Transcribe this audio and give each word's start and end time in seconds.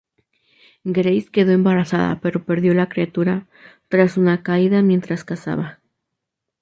Grace 0.83 1.29
quedó 1.31 1.51
embarazada 1.51 2.19
pero 2.23 2.43
perdió 2.43 2.73
la 2.73 2.89
criatura 2.89 3.45
tras 3.87 4.17
una 4.17 4.41
caída 4.41 4.81
mientras 4.81 5.23
cazaba. 5.23 5.79